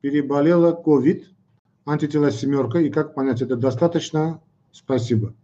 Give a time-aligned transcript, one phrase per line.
[0.00, 1.24] переболела COVID,
[1.86, 4.40] антитела семерка, и как понять, это достаточно?
[4.72, 5.34] Спасибо.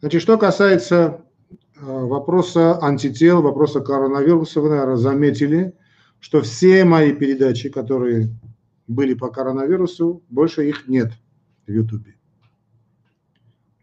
[0.00, 5.74] Значит, что касается э, вопроса антител, вопроса коронавируса, вы, наверное, заметили,
[6.20, 8.28] что все мои передачи, которые
[8.86, 11.12] были по коронавирусу, больше их нет
[11.66, 12.14] в Ютубе.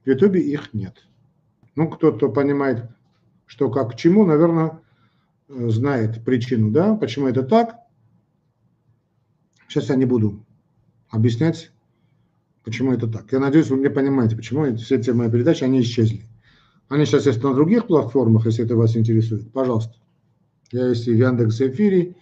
[0.03, 1.05] В Ютубе их нет.
[1.75, 2.83] Ну, кто-то понимает,
[3.45, 4.81] что как к чему, наверное,
[5.49, 7.84] э, знает причину, да, почему это так.
[9.67, 10.45] Сейчас я не буду
[11.09, 11.71] объяснять,
[12.63, 13.31] почему это так.
[13.31, 16.25] Я надеюсь, вы мне понимаете, почему все эти мои передачи, они исчезли.
[16.87, 19.51] Они сейчас есть на других платформах, если это вас интересует.
[19.51, 19.95] Пожалуйста.
[20.71, 22.15] Я есть и в Яндекс Эфире,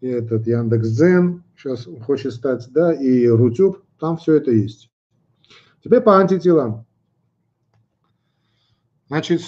[0.00, 4.90] и этот Яндекс Дзен сейчас хочет стать, да, и Рутюб, там все это есть.
[5.82, 6.86] Теперь по антителам.
[9.08, 9.42] Значит,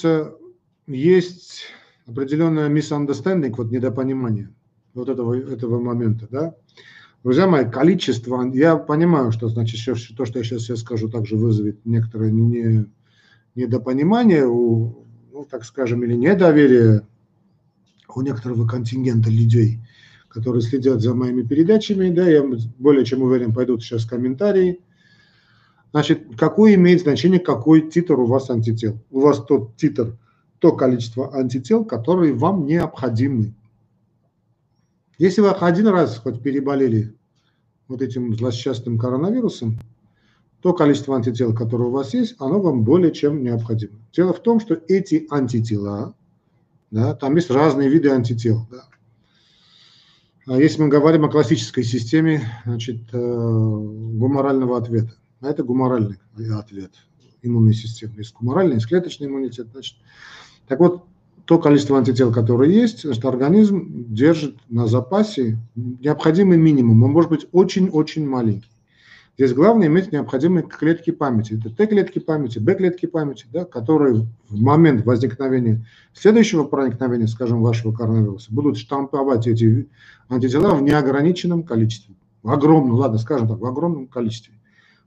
[0.87, 1.65] есть
[2.06, 4.54] определенная misunderstanding, вот недопонимание
[4.95, 6.54] вот этого, этого момента, да.
[7.24, 9.84] Друзья мои, количество, я понимаю, что значит
[10.16, 12.87] то, что я сейчас, сейчас скажу, также вызовет некоторое не,
[13.56, 17.02] недопонимание, у, ну, так скажем, или недоверие
[18.15, 19.80] у некоторого контингента людей,
[20.28, 22.45] которые следят за моими передачами, да, я
[22.78, 24.80] более чем уверен, пойдут сейчас комментарии.
[25.90, 28.96] Значит, какое имеет значение, какой титр у вас антител?
[29.10, 30.16] У вас тот титр,
[30.60, 33.54] то количество антител, которые вам необходимы.
[35.19, 37.15] Если вы один раз хоть переболели
[37.88, 39.79] вот этим злосчастным коронавирусом,
[40.63, 43.99] то количество антител, которое у вас есть, оно вам более чем необходимо.
[44.13, 46.15] Дело в том, что эти антитела,
[46.91, 48.66] да, там есть разные виды антител.
[48.71, 48.85] Да.
[50.46, 56.19] А если мы говорим о классической системе значит, э, гуморального ответа, а это гуморальный
[56.57, 56.93] ответ
[57.43, 58.15] иммунной системы.
[58.19, 59.69] Есть гуморальный, есть клеточный иммунитет.
[59.73, 59.96] Значит,
[60.66, 61.05] так вот,
[61.49, 67.03] то количество антител, которое есть, значит, организм держит на запасе необходимый минимум.
[67.03, 68.69] Он может быть очень-очень маленький.
[69.38, 71.55] Здесь главное иметь необходимые клетки памяти.
[71.59, 78.53] Это Т-клетки памяти, Б-клетки памяти, да, которые в момент возникновения следующего проникновения, скажем, вашего коронавируса,
[78.53, 79.89] будут штамповать эти
[80.28, 82.15] антитела в неограниченном количестве.
[82.43, 84.53] В огромном, ладно, скажем так, в огромном количестве.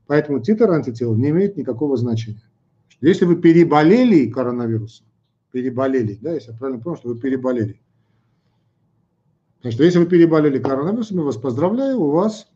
[0.08, 2.50] Поэтому титр антител не имеет никакого значения.
[3.00, 5.06] Если вы переболели коронавирусом,
[5.52, 7.80] переболели, да, если я правильно понял, что вы переболели.
[9.62, 12.48] Значит, если вы переболели коронавирусом, я вас поздравляю, у вас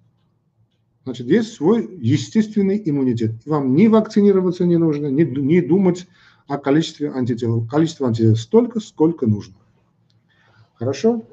[1.05, 3.35] Значит, есть свой естественный иммунитет.
[3.45, 6.07] Вам ни вакцинироваться не нужно, ни, ни думать
[6.47, 7.65] о количестве антител.
[7.67, 9.53] Количество антител столько, сколько нужно.
[10.73, 11.23] Хорошо?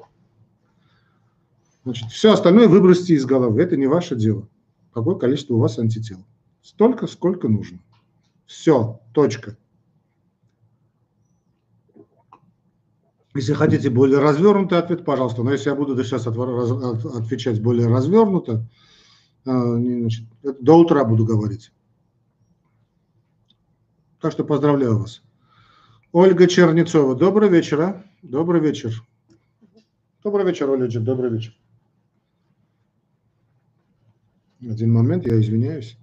[1.83, 3.63] Значит, все остальное выбросьте из головы.
[3.63, 4.47] Это не ваше дело.
[4.93, 6.19] Какое количество у вас антител.
[6.61, 7.79] Столько, сколько нужно.
[8.45, 9.57] Все, точка.
[13.35, 15.43] Если хотите более развернутый ответ, пожалуйста.
[15.43, 18.67] Но если я буду сейчас отвечать более развернуто,
[19.45, 20.27] а, значит,
[20.61, 21.71] до утра буду говорить.
[24.21, 25.23] Так что поздравляю вас.
[26.11, 27.81] Ольга Чернецова, добрый вечер.
[27.81, 28.03] А?
[28.21, 29.03] Добрый вечер.
[30.23, 31.53] Добрый вечер, Ольга, добрый вечер.
[34.61, 35.97] Один момент, я извиняюсь.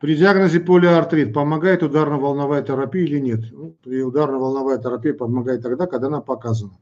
[0.00, 3.40] При диагнозе полиартрит помогает ударно-волновая терапия или нет?
[3.52, 6.72] Ну, при ударно-волновая терапия помогает тогда, когда она показана.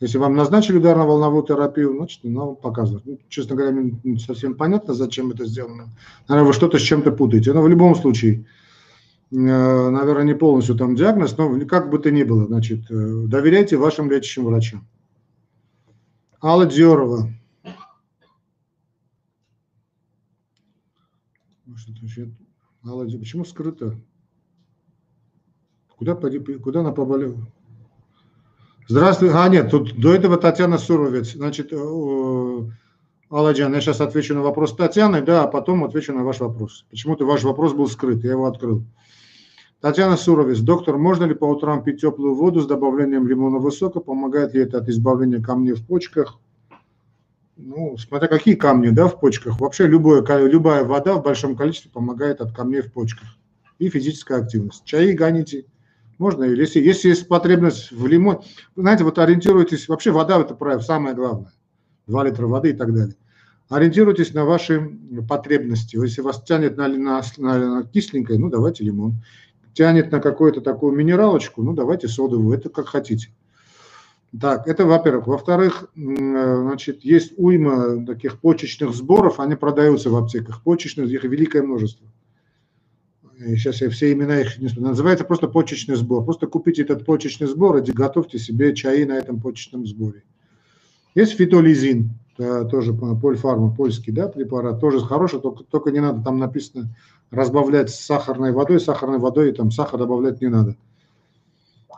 [0.00, 3.04] Если вам назначили ударно-волновую терапию, значит, она вам показывает.
[3.04, 5.88] Ну, честно говоря, мне не совсем понятно, зачем это сделано.
[6.28, 7.52] Наверное, вы что-то с чем-то путаете.
[7.52, 8.46] Но в любом случае,
[9.32, 13.76] э, наверное, не полностью там диагноз, но как бы то ни было, значит, э, доверяйте
[13.76, 14.86] вашим лечащим врачам.
[16.40, 17.28] Алла Диорова.
[22.84, 23.98] Алла, почему скрыто?
[25.96, 27.46] Куда, куда она поболела?
[28.86, 29.30] Здравствуй.
[29.34, 31.32] А, нет, тут до этого Татьяна Суровец.
[31.32, 31.76] Значит, э,
[33.28, 36.86] Аладжан, я сейчас отвечу на вопрос Татьяны, да, а потом отвечу на ваш вопрос.
[36.88, 38.84] Почему-то ваш вопрос был скрыт, я его открыл.
[39.80, 40.60] Татьяна Суровец.
[40.60, 44.00] Доктор, можно ли по утрам пить теплую воду с добавлением лимонного сока?
[44.00, 46.38] Помогает ли это от избавления камней в почках?
[47.58, 49.60] Ну, смотря какие камни, да, в почках.
[49.60, 53.28] Вообще любое, любая вода в большом количестве помогает от камней в почках.
[53.78, 54.84] И физическая активность.
[54.84, 55.66] Чаи гоните–
[56.18, 58.40] можно, если, если есть потребность в лимоне,
[58.74, 61.52] знаете, вот ориентируйтесь, вообще вода это правило, самое главное,
[62.08, 63.14] 2 литра воды и так далее.
[63.68, 64.80] Ориентируйтесь на ваши
[65.28, 65.96] потребности.
[65.96, 69.22] Если вас тянет на, на, на, на кисленькое, ну давайте лимон.
[69.74, 73.28] Тянет на какую-то такую минералочку, ну давайте содовую, это как хотите.
[74.40, 75.26] Так, это во-первых.
[75.26, 80.62] Во-вторых, значит, есть уйма таких почечных сборов, они продаются в аптеках.
[80.62, 82.06] Почечных, их великое множество
[83.38, 86.24] сейчас я все имена их не знаю, называется просто почечный сбор.
[86.24, 90.24] Просто купите этот почечный сбор и готовьте себе чаи на этом почечном сборе.
[91.14, 96.94] Есть фитолизин, тоже польфарма, польский да, препарат, тоже хороший, только, только не надо, там написано
[97.30, 100.76] разбавлять с сахарной водой, сахарной водой, и там сахар добавлять не надо.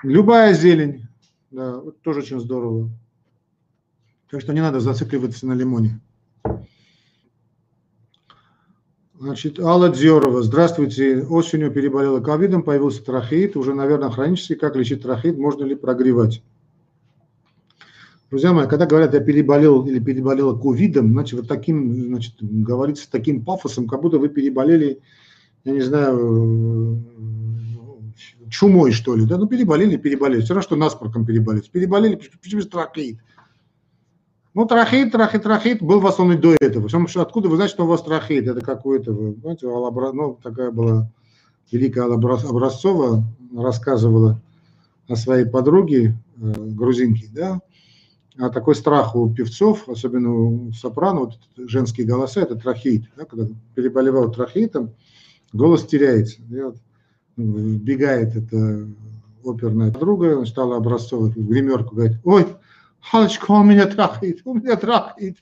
[0.03, 1.07] Любая зелень,
[1.51, 2.91] да, тоже очень здорово.
[4.31, 6.01] Так что не надо зацикливаться на лимоне.
[9.19, 10.43] Значит, Алла Дзерова.
[10.43, 11.27] Здравствуйте.
[11.29, 14.55] Осенью переболела ковидом, появился трахеид, уже, наверное, хронический.
[14.55, 15.37] Как лечить трахеид?
[15.37, 16.43] Можно ли прогревать?
[18.31, 23.45] Друзья мои, когда говорят, я переболел или переболела ковидом, значит, вот таким, значит, говорится таким
[23.45, 25.01] пафосом, как будто вы переболели,
[25.65, 27.03] я не знаю,
[28.51, 29.25] чумой, что ли.
[29.25, 29.39] Да?
[29.39, 30.43] Ну, переболели, переболели.
[30.43, 31.63] Все равно, что насморком переболели.
[31.63, 33.19] Переболели, трахеид?
[34.53, 36.89] Ну, трахеид, трахеид, трахеид был у он и до этого.
[37.23, 38.49] Откуда вы знаете, что у вас трахеид?
[38.49, 41.09] Это какой-то, знаете, Алабра, ну, такая была
[41.71, 43.25] великая Образцова,
[43.57, 44.41] рассказывала
[45.09, 47.61] о своей подруге, э, грузинке, да,
[48.39, 53.05] а такой страх у певцов, особенно у сопрано, вот женские голоса, это трахеид.
[53.17, 54.95] Да, когда переболевал трахеитом,
[55.53, 56.41] голос теряется.
[56.49, 56.77] Вот
[57.43, 58.87] вбегает эта
[59.45, 62.47] оперная подруга, стала Образцова в гримерку, говорит, ой,
[63.01, 65.39] Халочка, у меня трахеид, у меня трахеид.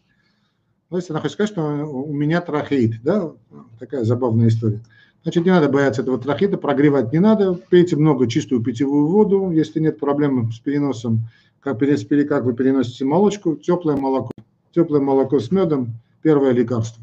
[0.91, 3.33] То есть она хочет сказать, что у меня трахеид, да,
[3.79, 4.81] такая забавная история.
[5.23, 9.81] Значит, не надо бояться этого трахеида, прогревать не надо, пейте много чистую питьевую воду, если
[9.81, 11.29] нет проблем с переносом,
[11.61, 14.31] как, как вы переносите молочку, теплое молоко.
[14.73, 17.03] Теплое молоко с медом– первое лекарство.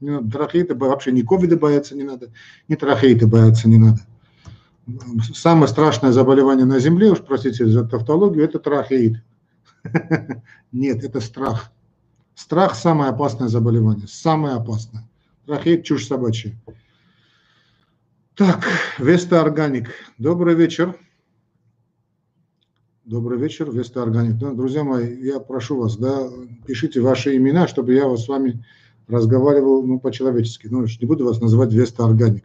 [0.00, 2.30] Не надо трахеида, вообще ни ковида бояться не надо,
[2.68, 4.00] ни трахеида бояться не надо.
[5.34, 9.16] Самое страшное заболевание на Земле, уж простите за тавтологию, это трахеид.
[10.72, 11.72] Нет, это страх.
[12.34, 15.08] Страх– самое опасное заболевание, самое опасное.
[15.46, 16.56] Трахеид– чушь собачья.
[18.36, 18.64] Так,
[18.98, 19.90] Веста Органик.
[20.18, 20.94] Добрый вечер.
[23.04, 24.36] Добрый вечер, Веста Органик.
[24.38, 26.28] Да, друзья мои, я прошу вас, да,
[26.66, 28.64] пишите ваши имена, чтобы я вас с вами
[29.08, 30.66] разговаривал ну, по-человечески.
[30.66, 32.44] Ну, не буду вас называть Веста Органик.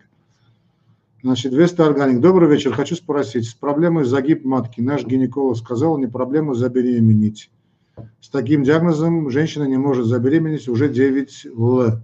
[1.23, 2.19] Значит, Веста Органик.
[2.19, 2.73] Добрый вечер.
[2.73, 7.51] Хочу спросить, с проблемой загиб матки наш гинеколог сказал, не проблема забеременеть.
[8.19, 11.99] С таким диагнозом женщина не может забеременеть уже 9 лет.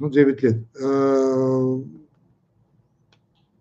[0.00, 0.64] Ну, 9 лет.
[0.80, 1.80] Э,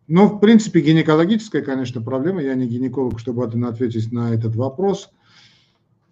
[0.07, 2.41] ну, в принципе, гинекологическая, конечно, проблема.
[2.41, 5.11] Я не гинеколог, чтобы ответить на этот вопрос.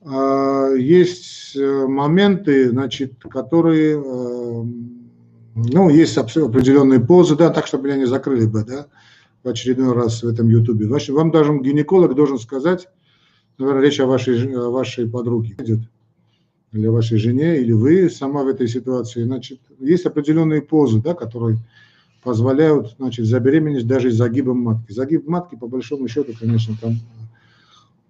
[0.02, 3.98] Э, есть э, моменты, значит, которые
[5.72, 8.88] ну, есть определенные позы, да, так, чтобы меня не закрыли бы, да,
[9.44, 10.88] в очередной раз в этом Ютубе.
[10.88, 12.88] Вам даже гинеколог должен сказать,
[13.58, 15.80] наверное, речь о вашей, о вашей подруге идет,
[16.72, 19.24] или о вашей жене, или вы сама в этой ситуации.
[19.24, 21.58] Значит, есть определенные позы, да, которые
[22.24, 24.92] позволяют, значит, забеременеть даже загибом матки.
[24.92, 26.96] Загиб матки, по большому счету, конечно, там,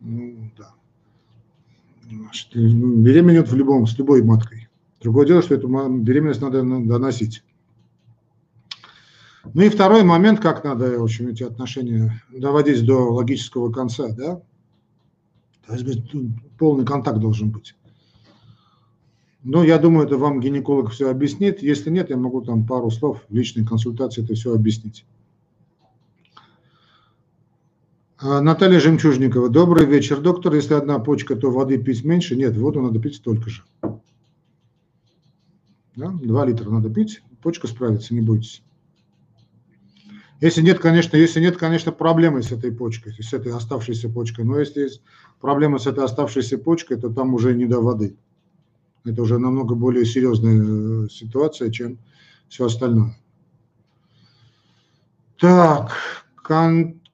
[0.02, 0.72] ну, да.
[2.10, 4.69] Значит, беременеют в любом, с любой маткой.
[5.02, 7.44] Другое дело, что эту беременность надо доносить.
[9.54, 14.42] Ну и второй момент, как надо, в общем, эти отношения доводить до логического конца, да?
[15.66, 16.12] То есть
[16.58, 17.76] полный контакт должен быть.
[19.44, 21.62] Но я думаю, это вам гинеколог все объяснит.
[21.62, 25.06] Если нет, я могу там пару слов в личной консультации это все объяснить.
[28.18, 29.48] А, Наталья Жемчужникова.
[29.48, 30.54] Добрый вечер, доктор.
[30.54, 32.36] Если одна почка, то воды пить меньше?
[32.36, 33.64] Нет, воду надо пить столько же.
[36.00, 36.10] Да?
[36.12, 38.64] 2 литра надо пить, почка справится, не бойтесь.
[40.40, 44.46] Если нет, конечно, если нет, конечно, проблемы с этой почкой, с этой оставшейся почкой.
[44.46, 45.02] Но если есть
[45.42, 48.16] проблема с этой оставшейся почкой, то там уже не до воды.
[49.04, 52.00] Это уже намного более серьезная э, ситуация, чем
[52.48, 53.18] все остальное.
[55.38, 55.92] Так,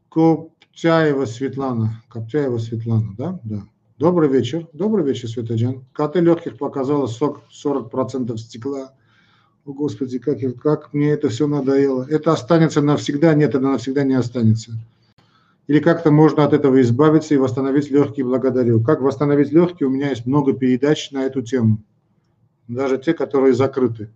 [0.09, 2.03] Коптяева Светлана.
[2.09, 3.39] Коптяева Светлана, да?
[3.43, 3.63] Да.
[3.97, 4.67] Добрый вечер.
[4.73, 5.85] Добрый вечер, Светоджан.
[5.93, 8.91] КТ легких показала сок 40% стекла.
[9.63, 12.05] О, Господи, как, как мне это все надоело.
[12.09, 13.33] Это останется навсегда?
[13.33, 14.73] Нет, это навсегда не останется.
[15.67, 18.25] Или как-то можно от этого избавиться и восстановить легкие?
[18.25, 18.83] Благодарю.
[18.83, 19.87] Как восстановить легкие?
[19.87, 21.81] У меня есть много передач на эту тему.
[22.67, 24.09] Даже те, которые закрыты.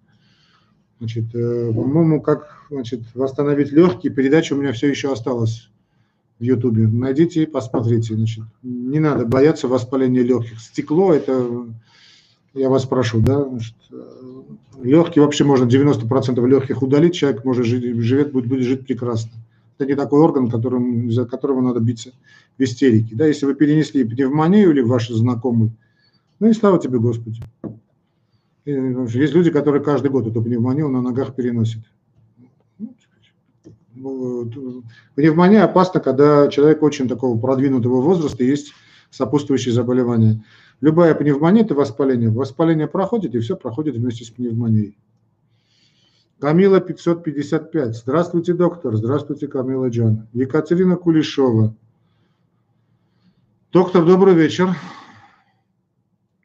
[0.99, 5.69] Значит, э, по-моему, как значит, восстановить легкие, передача у меня все еще осталась
[6.39, 6.87] в Ютубе.
[6.87, 8.15] Найдите и посмотрите.
[8.15, 10.59] Значит, не надо бояться воспаления легких.
[10.59, 11.67] Стекло– это,
[12.53, 13.75] я вас прошу, да, значит,
[14.81, 19.31] легкие вообще можно 90% легких удалить, человек может жить, живет, будет, будет жить прекрасно.
[19.77, 22.11] Это не такой орган, которым, за которого надо биться
[22.57, 23.15] в истерике.
[23.15, 25.71] Да, если вы перенесли пневмонию или ваши знакомые,
[26.39, 27.41] ну и слава тебе, Господи.
[28.65, 31.81] Есть люди, которые каждый год эту пневмонию на ногах переносят.
[35.15, 38.73] Пневмония опасна, когда человек очень такого продвинутого возраста, есть
[39.09, 40.43] сопутствующие заболевания.
[40.81, 42.29] Любая пневмония– это воспаление.
[42.29, 44.97] Воспаление проходит, и все проходит вместе с пневмонией.
[46.39, 47.97] Камила 555.
[47.97, 48.95] Здравствуйте, доктор.
[48.95, 50.29] Здравствуйте, Камила Джан.
[50.31, 51.75] Екатерина Кулешова.
[53.73, 54.69] Доктор, добрый вечер.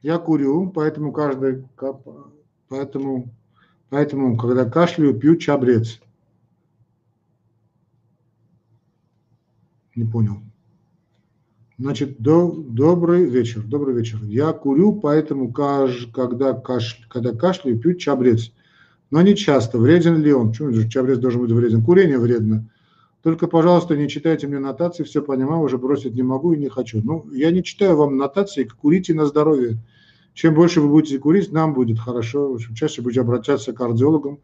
[0.03, 1.69] Я курю, поэтому каждый,
[2.69, 3.33] поэтому,
[3.89, 6.01] поэтому когда кашляю, пью чабрец.
[9.97, 10.39] Не понял.
[11.79, 14.19] Значит, до, добрый вечер, добрый вечер.
[14.23, 18.53] Я курю, поэтому каш, когда, каш, когда кашляю, пью чабрец.
[19.11, 19.79] Но не часто.
[19.79, 20.51] Вреден ли он?
[20.51, 21.85] Почему чабрец должен быть вреден?
[21.85, 22.69] Курение вредно.
[23.23, 27.01] Только, пожалуйста, не читайте мне нотации, все понимаю, уже бросить не могу и не хочу.
[27.03, 29.79] Ну, я не читаю вам нотации, курите на здоровье.
[30.35, 32.59] Чем больше вы будете курить, нам будет хорошо.
[32.75, 34.41] Чаще будете обращаться к кардиологам,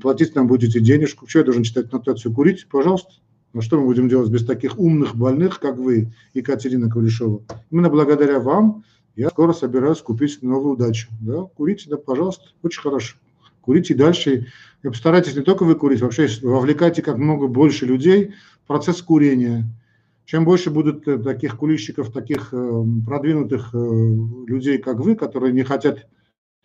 [0.00, 1.26] платить нам будете денежку.
[1.26, 2.32] Что я должен читать нотацию?
[2.32, 3.14] Курить, пожалуйста.
[3.54, 7.42] Ну что мы будем делать без таких умных больных, как вы, Екатерина Кулешова?
[7.70, 8.84] Именно благодаря вам
[9.16, 11.08] я скоро собираюсь купить новую дачу.
[11.20, 11.44] Да?
[11.56, 13.16] Курите, да, пожалуйста, очень хорошо.
[13.62, 14.46] Курите дальше.
[14.82, 19.64] И постарайтесь не только вы курить, вообще вовлекайте как много больше людей в процесс курения.
[20.24, 23.78] Чем больше будут э, таких курильщиков, таких э, продвинутых э,
[24.46, 26.06] людей, как вы, которые не хотят,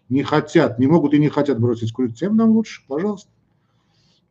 [0.09, 3.31] не хотят, не могут и не хотят бросить курить, тем нам лучше, пожалуйста.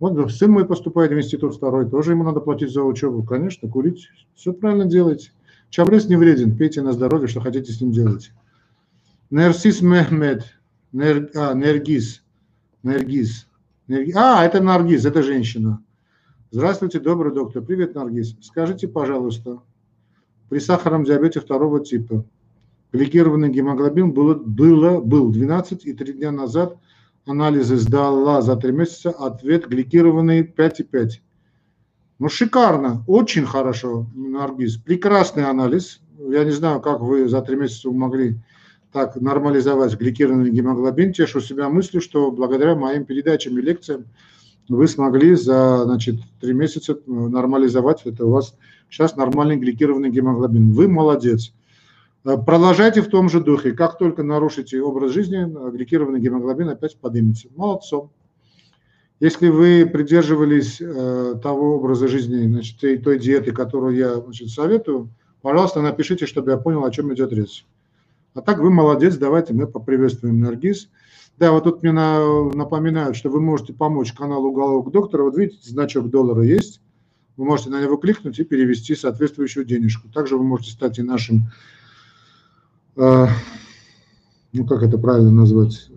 [0.02, 3.22] Вот сын мой поступает в институт второй, тоже ему надо платить за учебу.
[3.22, 5.30] Конечно, курить, все правильно делаете.
[5.70, 8.32] Чабрес не вреден, пейте на здоровье, что хотите с ним делать.
[9.30, 10.44] Нерсис Мехмед,
[10.90, 12.24] Нер, а, Нергиз,
[12.82, 13.46] Нергиз.
[13.86, 14.16] Нергиз.
[14.16, 15.80] А, это Наргиз, это женщина.
[16.50, 17.62] Здравствуйте, добрый доктор.
[17.62, 18.34] Привет, Наргиз.
[18.40, 19.60] Скажите, пожалуйста,
[20.48, 22.24] при сахарном диабете второго типа
[22.92, 26.76] гликированный гемоглобин было, было, был 12 и 3 дня назад–
[27.26, 31.10] анализы сдала за три месяца, ответ гликированный 5,5.
[32.18, 34.76] Ну, шикарно, очень хорошо, Наргиз.
[34.76, 36.00] Прекрасный анализ.
[36.18, 38.38] Я не знаю, как вы за три месяца могли
[38.92, 41.12] так нормализовать гликированный гемоглобин.
[41.12, 44.04] Тешу себя мыслью, что благодаря моим передачам и лекциям
[44.68, 48.26] вы смогли за значит, три месяца нормализовать это.
[48.26, 48.54] У вас
[48.88, 50.72] сейчас нормальный гликированный гемоглобин.
[50.72, 51.52] Вы молодец.
[52.24, 53.72] Э, продолжайте в том же духе.
[53.72, 57.48] Как только нарушите образ жизни, гликированный гемоглобин опять поднимется.
[57.56, 58.10] Молодцом.
[59.20, 65.10] Если вы придерживались э, того образа жизни, значит, той, той диеты, которую я значит, советую,
[65.42, 67.64] пожалуйста, напишите, чтобы я понял, о чем идет речь.
[68.34, 70.88] А так вы молодец, давайте мы поприветствуем Наргиз.
[71.38, 75.22] Да, вот тут мне на, напоминают, что вы можете помочь каналу «Уголовок доктора».
[75.22, 76.80] Вот видите, значок доллара есть.
[77.36, 80.08] Вы можете на него кликнуть и перевести соответствующую денежку.
[80.08, 81.44] Также вы можете стать и нашим
[82.96, 85.88] ну как это правильно назвать,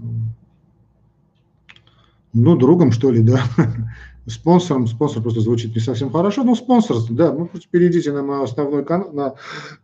[2.34, 3.44] ну, другом, что ли, да,
[4.28, 8.44] спонсором, спонсор просто звучит не совсем хорошо, но спонсорство, да, ну, просто перейдите на мой
[8.44, 9.36] основной канал, на,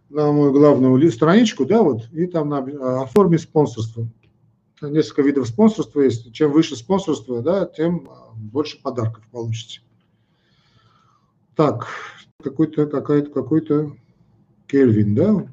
[0.10, 4.08] на мою главную страничку, да, вот, и там на, а, оформи спонсорство.
[4.82, 6.34] Несколько видов спонсорства есть.
[6.34, 9.82] Чем выше спонсорство, да, тем а, больше подарков получите.
[11.56, 11.88] Так,
[12.44, 13.96] какой-то, какая-то, какой-то
[14.68, 15.46] Кельвин, да,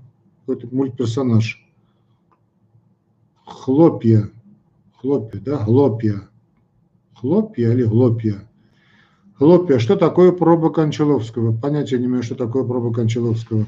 [0.48, 1.62] какой-то мультперсонаж.
[3.44, 4.30] Хлопья.
[4.96, 5.58] Хлопья, да?
[5.58, 6.22] Хлопья.
[7.14, 8.48] Хлопья или хлопья?
[9.34, 9.78] Хлопья.
[9.78, 11.54] Что такое проба Кончаловского?
[11.54, 13.66] Понятия не имею, что такое проба Кончаловского.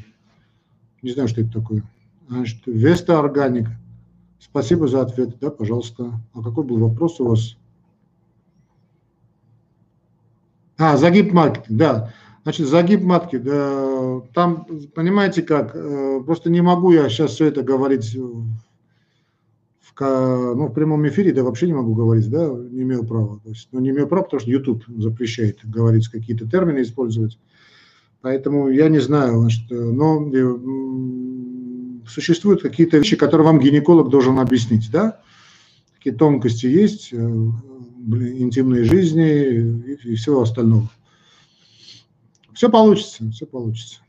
[1.03, 1.83] Не знаю, что это такое.
[2.29, 3.69] Значит, Веста Органик.
[4.39, 5.39] Спасибо за ответ.
[5.39, 6.19] Да, пожалуйста.
[6.33, 7.59] А какой был вопрос у вас?
[10.79, 12.15] А, загиб маркетинг, да.
[12.43, 17.63] Значит, загиб матки, да, там, понимаете как, э, просто не могу я сейчас все это
[17.63, 18.47] говорить в,
[20.01, 23.41] ну, в прямом эфире, да вообще не могу говорить, да, не имею права.
[23.45, 27.39] То есть, ну, не имею права, потому что YouTube запрещает говорить какие-то термины использовать.
[28.23, 30.59] Поэтому я не знаю, значит, но э,
[32.09, 35.21] существуют какие-то вещи, которые вам гинеколог должен объяснить, да,
[35.97, 40.89] какие тонкости есть, э, интимной жизни и всего остального.
[42.61, 44.01] Все получится, все получится.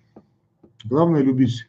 [0.83, 1.67] Главное любить.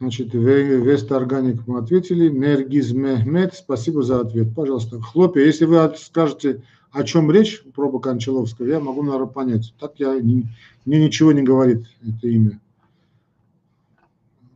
[0.00, 2.30] Значит, Веста Органик мы ответили.
[2.30, 4.54] Нергиз Мехмед, спасибо за ответ.
[4.54, 5.02] Пожалуйста.
[5.02, 9.74] Хлопья, если вы скажете, о чем речь, проба Кончаловского, я могу, наверное, понять.
[9.78, 10.48] Так я, мне
[10.86, 12.58] ничего не говорит это имя.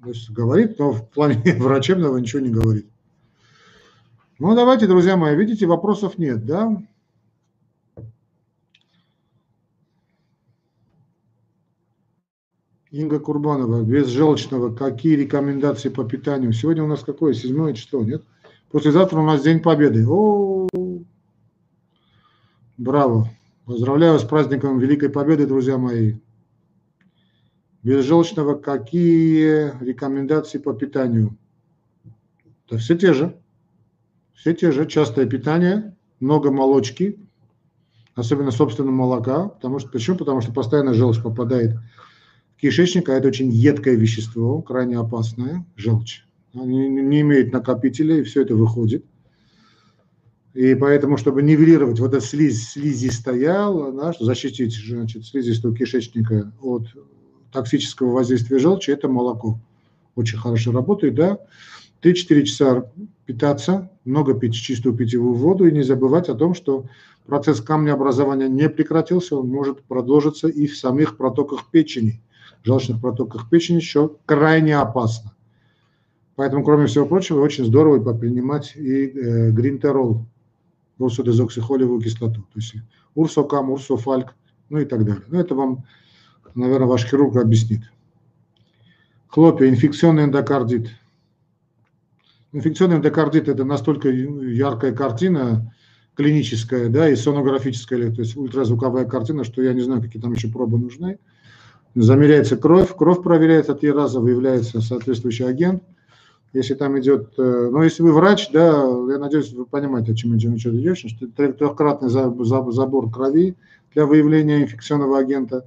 [0.03, 2.87] То есть говорит, но в плане врачебного ничего не говорит.
[4.39, 6.83] Ну, давайте, друзья мои, видите, вопросов нет, да?
[12.91, 16.53] Инга Курбанова, без желчного, какие рекомендации по питанию?
[16.53, 17.35] Сегодня у нас какое?
[17.35, 18.23] Седьмое число, нет?
[18.71, 20.07] Послезавтра у нас День Победы.
[20.09, 20.69] О,
[22.79, 23.29] браво,
[23.69, 26.15] Поздравляю с праздником Великой Победы, друзья мои.
[27.83, 31.37] Без желчного какие рекомендации по питанию?
[32.71, 33.39] Да все те же.
[34.33, 34.87] Все те же.
[34.87, 37.21] Частое питание, много молочки,
[38.15, 39.49] особенно собственного молока.
[39.49, 40.17] Потому что, почему?
[40.17, 41.77] Потому что постоянно желчь попадает
[42.61, 46.25] кишечник, а это очень едкое вещество, крайне опасное, желчь.
[46.55, 49.05] Не, не имеет накопителя, и все это выходит.
[50.55, 56.89] И поэтому, чтобы нивелировать вот эта слизь, слизистая, да, защитить значит, слизистую кишечника от
[57.53, 59.61] токсического воздействия желчи, это молоко.
[60.17, 61.39] Очень хорошо работает, да.
[62.03, 62.91] 3-4 часа
[63.27, 66.87] питаться, много пить чистую питьевую воду и не забывать о том, что
[67.27, 72.21] процесс камнеобразования не прекратился, он может продолжиться и в самих протоках печени.
[72.63, 75.35] Желчных протоках печени еще крайне опасно.
[76.37, 80.27] Поэтому, кроме всего прочего, очень здорово попринимать и э, гринтерол,
[80.99, 82.75] урсодезоксихолевую кислоту, то есть
[83.15, 84.35] урсокам, урсофальк,
[84.69, 85.25] ну и так далее.
[85.29, 85.85] Но это вам,
[86.55, 87.83] наверное, ваш хирург объяснит.
[89.29, 90.91] Хлопья, инфекционный эндокардит.
[92.53, 95.75] Инфекционный эндокардит– это настолько яркая картина,
[96.15, 100.49] клиническая, да, и сонографическая, то есть ультразвуковая картина, что я не знаю, какие там еще
[100.49, 101.19] пробы нужны.
[101.95, 105.83] Замеряется кровь, кровь проверяется три раза, выявляется соответствующий агент–
[106.53, 110.37] если там идет, э, ну, если вы врач, да, я надеюсь, вы понимаете, о чем
[110.37, 113.55] идет речь, что трехкратный забор крови
[113.95, 115.67] для выявления инфекционного агента,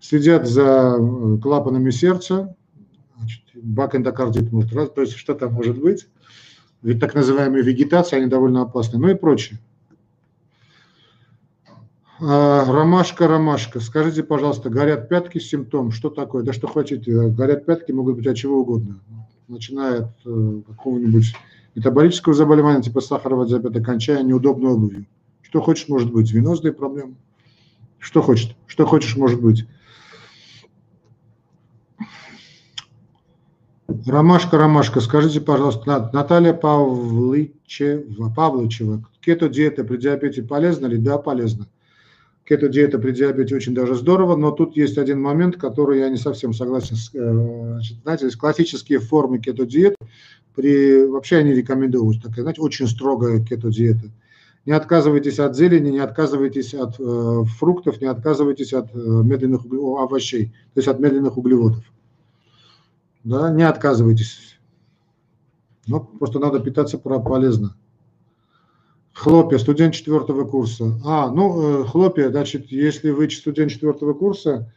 [0.00, 2.56] следят за э, клапанами сердца,
[3.16, 6.08] значит, бак эндокардит может то есть что там может быть,
[6.82, 9.60] ведь так называемые вегетации, они довольно опасны, ну и прочее.
[12.20, 13.80] А, ромашка, ромашка.
[13.80, 16.42] Скажите, пожалуйста, горят пятки симптом, что такое?
[16.42, 19.00] Да что хотите, горят пятки могут быть от чего угодно
[19.48, 21.34] начиная от э, какого-нибудь
[21.74, 25.06] метаболического заболевания типа сахарного диабета, кончая неудобной обувью.
[25.42, 26.30] Что хочешь, может быть.
[26.30, 27.16] Венозные проблемы.
[27.98, 29.66] Что хочешь, что хочешь, может быть.
[34.06, 40.98] Ромашка, Ромашка, скажите, пожалуйста, Наталья Павлычева, Павлычева, кето-диета при диабете полезна ли?
[40.98, 41.66] Да, полезна
[42.48, 46.54] кето-диета при диабете очень даже здорово, но тут есть один момент, который я не совсем
[46.54, 49.94] согласен с, э, значит, знаете, классические формы кето-диет,
[50.54, 54.10] при, вообще они рекомендуют, такая, знаете, очень строгая кето-диета.
[54.64, 60.46] Не отказывайтесь от зелени, не отказывайтесь от э, фруктов, не отказывайтесь от э, медленных овощей,
[60.74, 61.84] то есть от медленных углеводов.
[63.24, 64.58] Да, не отказывайтесь.
[65.86, 67.76] Но просто надо питаться полезно.
[69.18, 70.94] Хлопья, студент четвертого курса.
[71.04, 74.72] А, ну, э, хлопья, значит, если вы студент четвертого курса,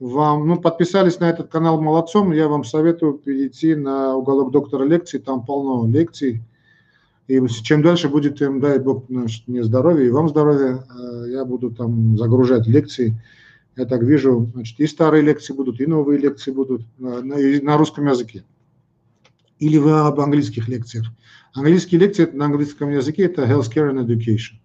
[0.00, 5.20] вам, ну, подписались на этот канал молодцом, я вам советую перейти на уголок доктора лекций,
[5.20, 6.42] там полно лекций.
[7.28, 11.70] И чем дальше будет, тем, дай Бог, мне здоровья и вам здоровья, э, я буду
[11.70, 13.16] там загружать лекции.
[13.76, 17.76] Я так вижу, значит, и старые лекции будут, и новые лекции будут на, на, на
[17.76, 18.42] русском языке.
[19.60, 21.06] Или вы об английских лекциях.
[21.54, 24.56] Английские лекции на английском языке– это Healthcare and Education.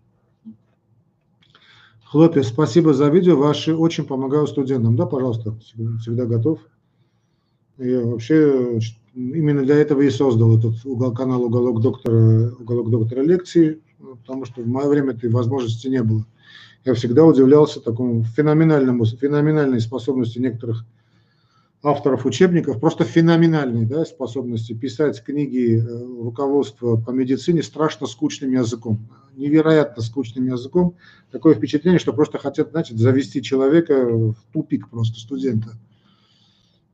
[2.03, 4.95] Хлопья, спасибо за видео, ваши очень помогают студентам.
[4.95, 5.55] Да, пожалуйста,
[6.01, 6.59] всегда готов.
[7.77, 8.79] Я вообще
[9.13, 14.63] именно для этого и создал этот угол, канал «Уголок доктора», «Уголок доктора лекции», потому что
[14.63, 16.25] в мое время этой возможности не было.
[16.85, 20.85] Я всегда удивлялся такому феноменальному, феноменальной способности некоторых
[21.81, 28.99] авторов учебников, просто феноменальные да, способности писать книги э, руководства по медицине страшно скучным языком,
[29.37, 30.95] невероятно скучным языком.
[31.31, 35.69] Такое впечатление, что просто хотят, значит, завести человека в тупик просто студента.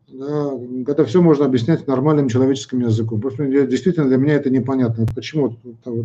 [0.08, 0.52] Да,
[0.88, 3.20] это все можно объяснять нормальным человеческим языком.
[3.20, 5.08] Просто действительно для меня это непонятно.
[5.16, 5.58] Почему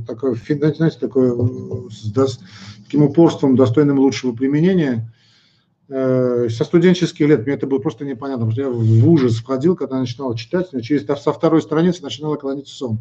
[0.07, 2.40] такое, знаете, такое э, с,
[2.85, 5.12] таким упорством, достойным лучшего применения–
[5.90, 9.98] со студенческих лет мне это было просто непонятно, потому что я в ужас входил, когда
[9.98, 13.00] начинал читать, через, со второй страницы начинала клониться сон.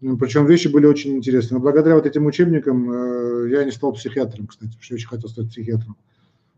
[0.00, 1.58] Ну, Причем вещи были очень интересные.
[1.58, 5.08] Но благодаря вот этим учебникам э, я не стал психиатром, кстати, потому что я очень
[5.08, 5.96] хотел стать психиатром.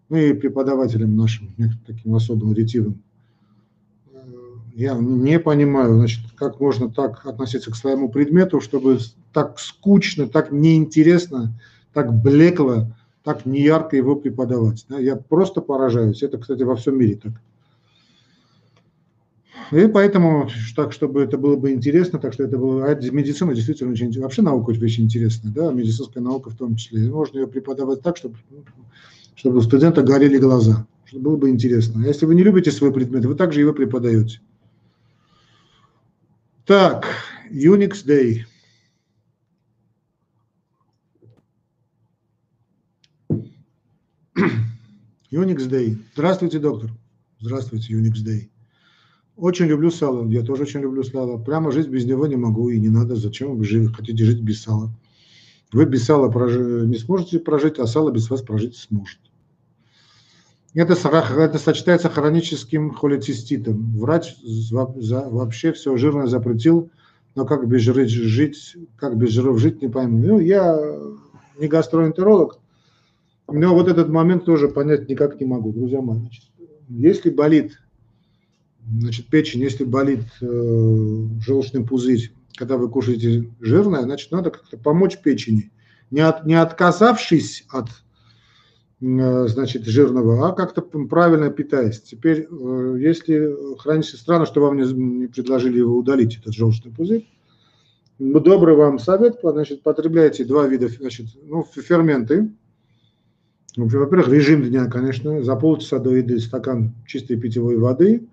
[0.09, 1.55] Ну и преподавателем нашим,
[1.87, 3.01] таким особым, ретивым.
[4.13, 4.19] Э,
[4.75, 8.99] я не понимаю, значит, как можно так относиться к своему предмету, чтобы
[9.33, 11.59] так скучно, так неинтересно,
[11.93, 12.87] так блекло
[13.29, 14.87] так неярко его преподавать.
[14.89, 14.99] Да?
[14.99, 16.23] Я просто поражаюсь.
[16.23, 17.33] Это, кстати, во всем мире так.
[19.71, 22.87] И поэтому, так, чтобы это было бы интересно, так что это было...
[22.87, 24.19] А медицина действительно очень...
[24.19, 27.11] Вообще наука очень интересная, да, медицинская наука в том числе.
[27.11, 28.37] Можно ее преподавать так, чтобы,
[29.35, 32.03] чтобы у студента горели глаза, чтобы было бы интересно.
[32.03, 34.41] А если вы не любите свой предмет, вы также его преподаете.
[36.65, 37.05] Так,
[37.51, 38.45] Unix Day–
[45.31, 45.97] Unix Day.
[46.15, 46.91] Здравствуйте, доктор.
[47.41, 48.49] Здравствуйте, Unix Day.
[49.37, 50.29] Очень люблю сало.
[50.29, 51.39] Я тоже очень люблю сало.
[51.39, 53.15] Прямо жить без него не могу и не надо.
[53.15, 53.95] Зачем вы жив...
[53.95, 54.91] хотите жить без сала?
[55.73, 56.87] Вы без сала прожи...
[56.87, 59.19] не сможете прожить, а сало без вас прожить сможет.
[60.75, 63.99] Это, это сочетается хроническим холециститом.
[63.99, 64.37] Врач
[64.71, 66.91] вообще все жирное запретил,
[67.35, 70.19] но как без жиров жить, как без жиров жить, не пойму.
[70.19, 70.79] Ну, я
[71.59, 72.59] не гастроэнтеролог,
[73.49, 76.19] но вот этот момент тоже понять никак не могу, друзья мои.
[76.19, 76.45] Значит,
[76.89, 77.79] если болит
[78.87, 85.19] значит, печень, если болит э, желчный пузырь, когда вы кушаете жирное, значит, надо как-то помочь
[85.19, 85.71] печени,
[86.11, 87.89] не, от, не отказавшись от
[89.01, 92.01] Э, значит, жирного, а как-то правильно питаясь.
[92.01, 97.29] Теперь, э, если хранится странно, что вам не, предложили его удалить, этот желчный пузырь,
[98.19, 102.51] добрый вам совет, значит, потребляйте два вида, значит, ну, ферменты.
[103.79, 108.29] Ну, во-первых, режим дня, конечно, за полчаса до еды стакан чистой питьевой воды,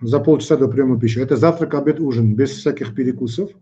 [0.00, 1.18] за полчаса до приема пищи.
[1.18, 3.50] Это завтрак, обед, ужин, без всяких перекусов–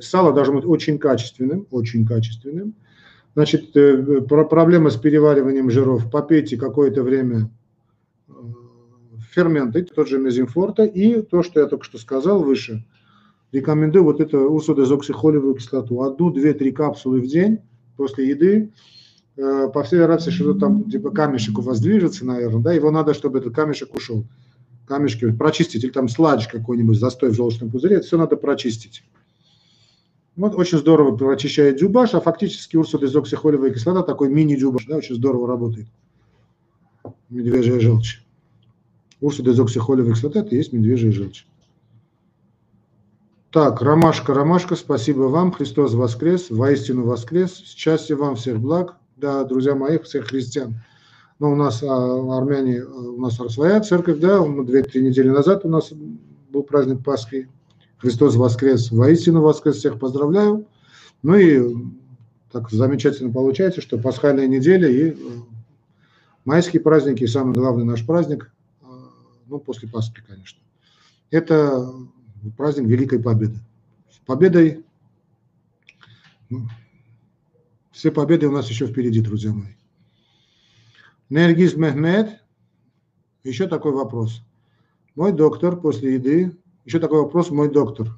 [0.00, 2.74] Сало должно быть очень качественным, очень качественным.
[3.34, 6.10] Значит, э, проблема с перевариванием жиров.
[6.10, 7.50] Попейте какое-то время
[8.28, 8.32] э,
[9.30, 12.84] ферменты, тот же мезинфорта, и то, что я только что сказал выше,
[13.52, 16.02] рекомендую вот это урсодезоксихолевую кислоту.
[16.02, 17.60] Одну, две, три капсулы в день
[17.96, 18.72] после еды.
[19.36, 23.12] Э, по всей вероятности, что там типа камешек у вас движется, наверное, да, его надо,
[23.12, 24.24] чтобы этот камешек ушел.
[24.86, 29.02] Камешки прочистить, или там сладж какой-нибудь, застой в желчном пузыре, это все надо прочистить.
[30.36, 35.88] Вот очень здорово прочищает дюбаш, а фактически урсодезоксихолевая кислота, такой мини-дюбаш, да, очень здорово работает.
[37.28, 38.22] Медвежья желчь.
[39.20, 41.46] Урсодезоксихолевая кислота– это и есть медвежья желчь.
[43.56, 49.74] Так, Ромашка, Ромашка, спасибо вам, Христос воскрес, воистину воскрес, счастья вам, всех благ, да, друзья
[49.74, 50.74] мои, всех христиан.
[51.38, 55.90] Но у нас а, армяне, у нас своя церковь, да, две-три недели назад у нас
[55.90, 57.48] был праздник Пасхи,
[57.96, 60.66] Христос воскрес, воистину воскрес, всех поздравляю.
[61.22, 61.76] Ну и
[62.52, 65.14] так замечательно получается, что пасхальная неделя и э,
[66.44, 68.84] майские праздники, и самый главный наш праздник, э,
[69.46, 70.60] ну, после Пасхи, конечно,
[71.30, 71.90] это
[72.50, 73.58] праздник Великой Победы.
[74.10, 74.84] С победой,
[76.48, 76.68] ну,
[77.92, 79.74] все победы у нас еще впереди, друзья мои.
[81.28, 82.42] Нергиз Мехмед,
[83.42, 84.42] еще такой вопрос.
[85.14, 86.56] Мой доктор после еды
[86.86, 88.16] еще такой вопрос, мой доктор.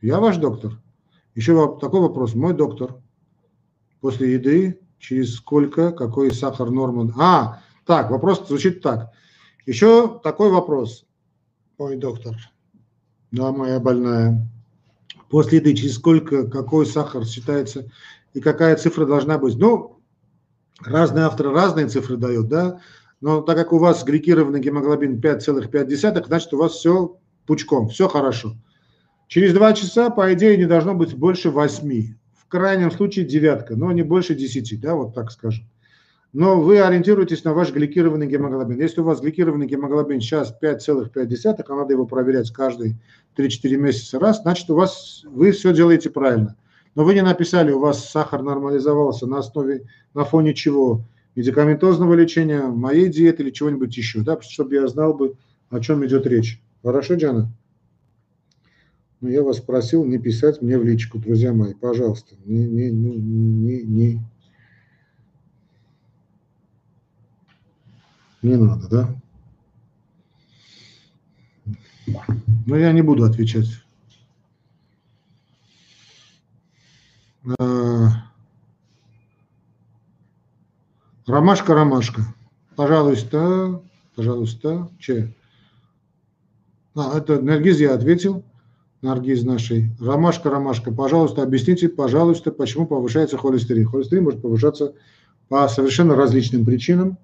[0.00, 0.80] Я ваш доктор?
[1.34, 2.94] Еще такой вопрос, мой доктор.
[4.00, 7.12] После еды через сколько, какой сахар норма?
[7.18, 9.12] А, так, вопрос звучит так.
[9.66, 11.04] Еще такой вопрос,
[11.78, 12.36] мой доктор.
[13.32, 14.48] Да, моя больная.
[15.28, 17.90] После еды через сколько, какой сахар считается
[18.34, 19.56] и какая цифра должна быть?
[19.56, 20.00] Ну,
[20.80, 22.80] разные авторы разные цифры дают, да?
[23.20, 27.16] Но так как у вас гликированный гемоглобин 5,5, значит у вас все
[27.46, 28.56] пучком, все хорошо.
[29.28, 32.16] Через два часа, по идее, не должно быть больше восьми.
[32.34, 35.69] В крайнем случае девятка, но не больше десяти, да, вот так скажем.
[36.32, 38.78] Но вы ориентируетесь на ваш гликированный гемоглобин.
[38.78, 42.96] Если у вас гликированный гемоглобин сейчас 5,5, а надо его проверять каждые
[43.36, 46.56] 3-4 месяца раз, значит, у вас вы все делаете правильно.
[46.94, 51.04] Но вы не написали, у вас сахар нормализовался на основе, на фоне чего?
[51.34, 55.34] Медикаментозного лечения, моей диеты или чего-нибудь еще, да, чтобы я знал бы,
[55.68, 56.60] о чем идет речь.
[56.82, 57.52] Хорошо, Джана?
[59.20, 62.34] Ну, я вас просил не писать мне в личку, друзья мои, пожалуйста.
[62.44, 64.20] Не, не, не, не,
[68.42, 69.20] не надо, да?
[72.66, 73.68] Но я не буду отвечать.
[77.58, 78.08] А,
[81.26, 82.22] ромашка, ромашка.
[82.76, 83.82] Пожалуйста,
[84.14, 84.88] пожалуйста.
[84.98, 85.34] Че?
[86.94, 88.44] А, это Наргиз я ответил.
[89.02, 89.90] Наргиз нашей.
[89.98, 93.86] Ромашка, Ромашка, пожалуйста, объясните, пожалуйста, почему повышается холестерин.
[93.86, 94.94] Холестерин может повышаться
[95.48, 97.16] по совершенно различным причинам,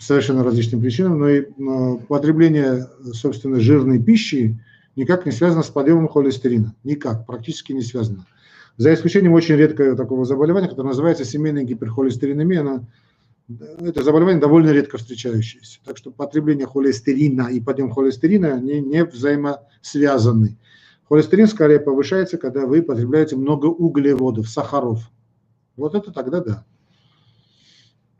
[0.00, 4.58] совершенно различным причинам, но и а, потребление, собственно, жирной пищи
[4.96, 6.74] никак не связано с подъемом холестерина.
[6.84, 8.26] Никак, практически не связано.
[8.76, 12.84] За исключением очень редкого такого заболевания, которое называется семейная гиперхолестеринемия, она
[13.80, 15.80] это заболевание довольно редко встречающееся.
[15.84, 20.56] Так что потребление холестерина и подъем холестерина они не взаимосвязаны.
[21.08, 25.02] Холестерин скорее повышается, когда вы потребляете много углеводов, сахаров.
[25.76, 26.64] Вот это тогда да.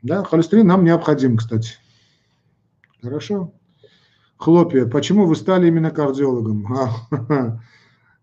[0.01, 1.73] Да, холестерин нам необходим, кстати.
[3.01, 3.53] Хорошо.
[4.37, 4.85] Хлопья.
[4.85, 6.67] Почему вы стали именно кардиологом?
[6.73, 7.59] А,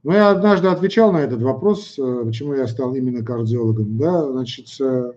[0.02, 3.98] Но я однажды отвечал на этот вопрос, э, почему я стал именно кардиологом.
[3.98, 5.12] Да, значит, э,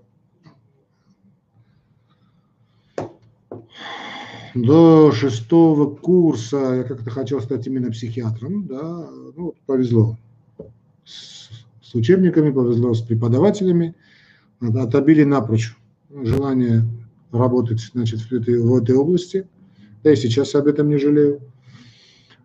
[4.54, 10.17] до шестого курса я как-то хотел стать именно психиатром, да, ну, повезло.
[11.06, 11.50] С,
[11.82, 13.95] с учебниками повезло, с преподавателями,
[14.60, 15.76] отобили напрочь
[16.13, 16.84] желание
[17.32, 19.47] работать, значит, в этой, в этой области.
[20.04, 21.41] Да и сейчас об этом не жалею.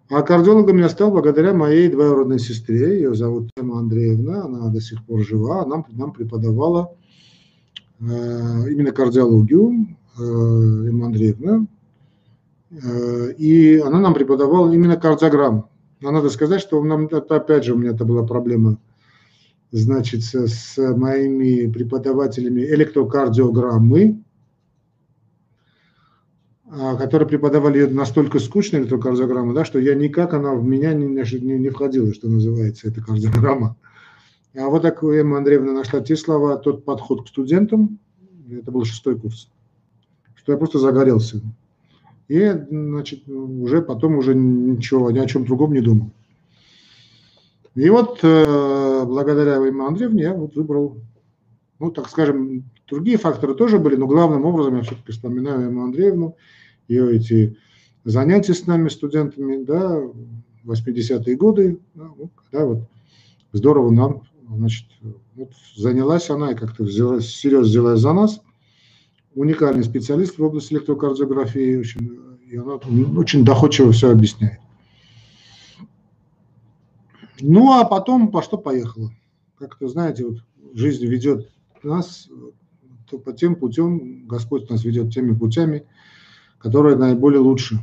[0.08, 5.04] А кардиологом я стал благодаря моей двоюродной сестре, ее зовут Тема Андреевна, она до сих
[5.04, 6.94] пор жива, она нам преподавала
[7.98, 11.66] э, именно кардиологию, э, Эмма Андреевна,
[12.70, 15.68] э, и она нам преподавала именно кардиограмму.
[16.00, 18.78] Но надо сказать, что нам, опять же, у меня это была проблема,
[19.72, 24.22] значит, с моими преподавателями электрокардиограммы,
[26.68, 31.58] а, которые преподавали настолько скучно эту да, что я никак она в меня не, не,
[31.58, 33.76] не входила, что называется, эта кардиограмма.
[34.56, 37.98] А вот так Эмма Андреевна нашла те слова, тот подход к студентам,
[38.50, 39.50] это был шестой курс,
[40.34, 41.40] что я просто загорелся.
[42.28, 46.10] И, значит, уже потом уже ничего, ни о чем другом не думал.
[47.76, 50.96] И вот э, благодаря Эмме Андреевне я вот выбрал,
[51.78, 56.36] ну, так скажем, другие факторы тоже были, но главным образом я все-таки вспоминаю Эмму Андреевну,
[56.88, 57.58] ее эти
[58.04, 60.00] занятия с нами, студентами, да,
[60.64, 62.78] 80-е годы, да, ну, когда вот
[63.52, 64.86] здорово нам, значит,
[65.34, 68.40] вот занялась она и как-то взяла, серьезно взялась за нас.
[69.34, 71.84] Уникальный специалист в области электрокардиографии,
[72.50, 72.76] и она
[73.18, 74.60] очень доходчиво все объясняет.
[77.40, 79.10] Ну, а потом по что поехало.
[79.58, 80.38] Как-то, знаете, вот
[80.74, 81.50] жизнь ведет
[81.82, 82.28] нас
[83.08, 85.86] то по тем путем, Господь нас ведет теми путями,
[86.58, 87.78] которые наиболее лучше.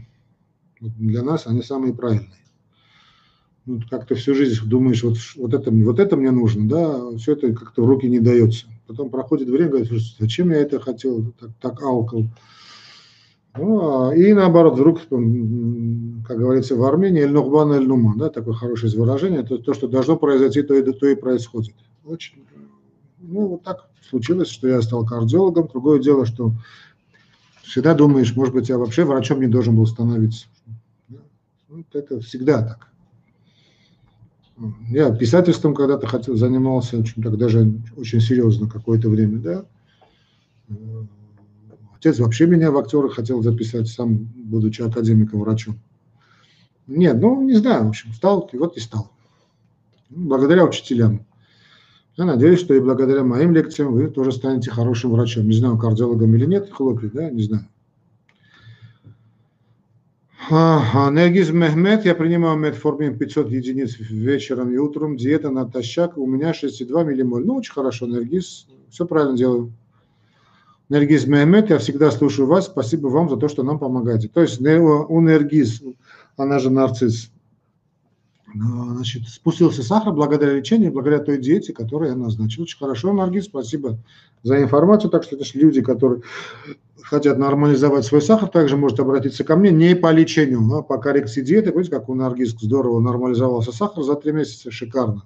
[0.79, 2.39] Для нас они самые правильные.
[3.65, 7.53] Ну, как-то всю жизнь думаешь, вот, вот, это, вот это мне нужно, да, все это
[7.53, 8.67] как-то в руки не дается.
[8.87, 12.25] Потом проходит время, говоришь, зачем я это хотел, так, так алкал.
[13.55, 19.43] Ну, а, и наоборот, вдруг, как говорится в Армении, эль-нухбан эль-нуман, да, такое хорошее выражение,
[19.43, 21.75] то, то, что должно произойти, то и, то и происходит.
[22.03, 22.43] Очень,
[23.19, 25.69] ну, вот так случилось, что я стал кардиологом.
[25.71, 26.51] Другое дело, что
[27.61, 30.47] всегда думаешь, может быть, я вообще врачом не должен был становиться.
[31.69, 32.87] Вот это всегда так.
[34.89, 39.65] Я писательством когда-то хотел, занимался, очень, так даже очень серьезно какое-то время, да.
[42.03, 45.79] Отец вообще меня в актеры хотел записать, сам будучи академиком, врачом.
[46.85, 49.09] Нет, ну, не знаю, в общем, стал, и вот и стал.
[50.09, 51.25] Благодаря учителям.
[52.17, 55.47] Я надеюсь, что и благодаря моим лекциям вы тоже станете хорошим врачом.
[55.47, 57.69] Не знаю, кардиологом или нет, хлопли, да, не знаю.
[60.49, 67.05] Нергиз Мехмед, я принимаю метформин 500 единиц вечером и утром, диета натощак, у меня 6,2
[67.05, 67.45] миллимоль.
[67.45, 69.71] Ну, очень хорошо, Нергиз, все правильно делаю.
[70.93, 74.27] Нергиз Мехмед, я всегда слушаю вас, спасибо вам за то, что нам помогаете.
[74.27, 75.81] То есть у Нергиз,
[76.37, 77.31] она же нарцисс,
[78.53, 82.61] значит, спустился сахар благодаря лечению, благодаря той диете, которую я назначил.
[82.61, 83.97] Очень хорошо, Наргиз, спасибо
[84.43, 85.09] за информацию.
[85.09, 86.21] Так что это же люди, которые
[87.01, 91.41] хотят нормализовать свой сахар, также может обратиться ко мне не по лечению, а по коррекции
[91.41, 91.71] диеты.
[91.71, 95.23] Видите, как у Наргиз здорово нормализовался сахар за три месяца, шикарно.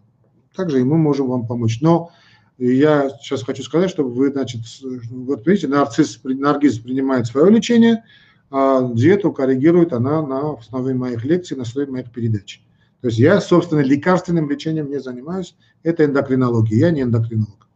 [0.55, 1.79] Также и мы можем вам помочь.
[1.81, 2.11] Но
[2.57, 4.61] я сейчас хочу сказать, чтобы вы, значит,
[5.09, 8.03] вот видите, нарцисс, наргиз принимает свое лечение,
[8.49, 12.61] а диету коррегирует она на основе моих лекций, на основе моих передач.
[13.01, 17.67] То есть я, собственно, лекарственным лечением не занимаюсь, это эндокринология, я не эндокринолог.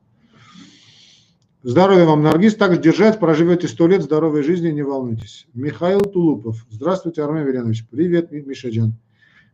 [1.63, 5.45] Здоровья вам, Наргиз, так держать, проживете сто лет здоровой жизни, не волнуйтесь.
[5.53, 6.65] Михаил Тулупов.
[6.71, 7.85] Здравствуйте, Армен Верянович.
[7.87, 8.95] Привет, Мишаджан.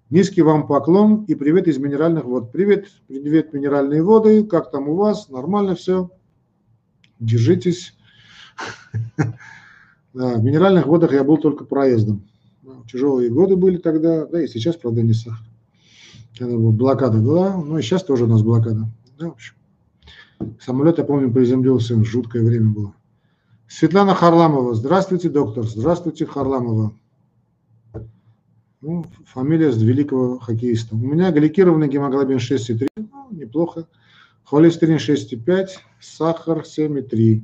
[0.10, 2.52] Низкий вам поклон и привет из минеральных вод.
[2.52, 4.44] Привет, привет, минеральные воды.
[4.46, 5.30] Как там у вас?
[5.30, 6.10] Нормально все?
[7.20, 7.94] Держитесь.
[10.14, 12.28] В минеральных водах я был только проездом.
[12.92, 15.46] Тяжелые годы были тогда, да и сейчас, правда, не сахар
[16.40, 18.88] блокада была, ну и сейчас тоже у нас блокада.
[19.20, 19.56] Да, в общем.
[20.60, 22.94] Самолет, я помню, приземлился, жуткое время было.
[23.68, 24.76] Светлана Харламова.
[24.76, 25.66] Здравствуйте, доктор.
[25.66, 26.94] Здравствуйте, Харламова.
[28.82, 30.96] Ну, фамилия с великого хоккеиста.
[30.96, 33.88] У меня гликированный гемоглобин 6,3, ну, неплохо.
[34.44, 35.68] Холестерин 6,5,
[36.00, 37.42] сахар 7,3.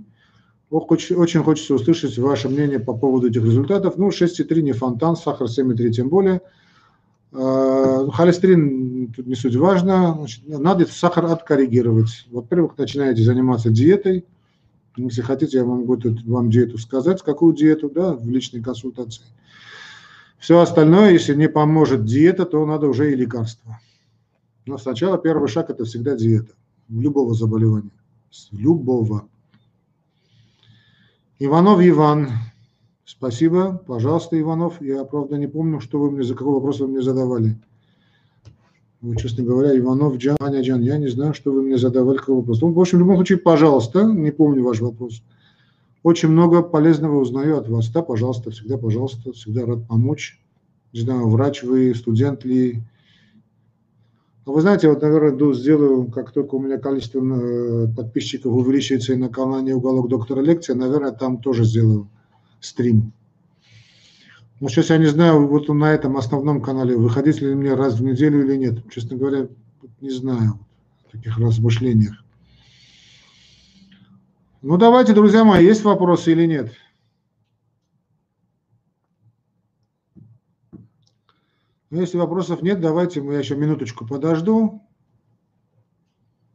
[0.70, 3.98] Ох, очень, хочется услышать ваше мнение по поводу этих результатов.
[3.98, 6.42] Ну, 6,3 не фонтан, сахар 7,3 тем более–
[7.36, 10.26] Э, холестерин тут не суть важно.
[10.46, 12.28] Надо сахар откоррегировать.
[12.30, 14.26] Во-первых, начинаете заниматься диетой.
[14.96, 19.24] Если хотите, я могу тут вам диету сказать, какую диету, да, в личной консультации.
[20.44, 23.80] Все остальное, если не поможет диета, то надо уже и лекарства.
[24.66, 26.54] Но сначала первый шаг– это всегда диета.
[26.90, 27.94] Любого заболевания.
[28.52, 29.30] Любого.
[31.40, 32.28] Иванов Иван.
[33.06, 33.82] Спасибо.
[33.88, 34.82] Пожалуйста, Иванов.
[34.82, 37.58] Я, правда, не помню, что вы мне, за какой вопрос вы мне задавали.
[39.00, 42.36] Ну, честно говоря, Иванов Джан, Аня Джан, я не знаю, что вы мне задавали, какой
[42.36, 42.60] вопрос.
[42.60, 45.24] Ну, в общем, в любом случае, пожалуйста, не помню ваш вопрос.
[46.04, 47.90] Очень много полезного узнаю от вас.
[47.90, 50.40] Да, пожалуйста, всегда, пожалуйста, всегда рад помочь.
[50.92, 52.84] Не знаю, врач вы, студент ли.
[54.46, 59.16] А вы знаете, вот, наверное, сделаю, как только у меня количество э, подписчиков увеличивается и
[59.16, 62.10] на канале «Уголок доктора лекции», наверное, там тоже сделаю
[62.60, 63.14] стрим.
[64.60, 68.04] Ну, сейчас я не знаю, вот на этом основном канале, выходить ли мне раз в
[68.04, 68.84] неделю или нет.
[68.92, 69.48] Честно говоря,
[70.02, 70.60] не знаю
[71.14, 72.23] таких размышлениях.
[74.64, 76.74] Ну, давайте, друзья мои, есть вопросы или нет?
[81.90, 84.82] Ну, если вопросов нет, давайте я еще минуточку подожду.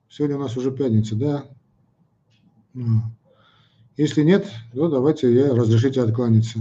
[0.08, 1.44] Сегодня у нас уже пятница, да?
[2.72, 3.02] Ну,
[3.98, 6.60] если нет, то давайте я разрешите откланяться.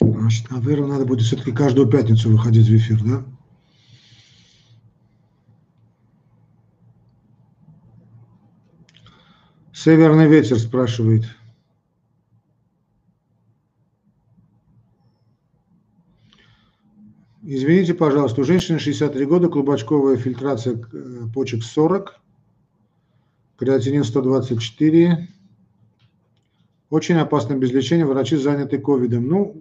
[0.00, 3.37] Значит, наверное, надо будет все-таки каждую пятницу выходить в эфир, да?
[9.88, 11.24] Северный ветер спрашивает.
[17.42, 22.20] Извините, пожалуйста, у женщины 63 года, клубочковая фильтрация э, почек 40,
[23.56, 25.26] креатинин 124.
[26.90, 29.26] Очень опасно без лечения, врачи заняты ковидом.
[29.26, 29.56] Ну,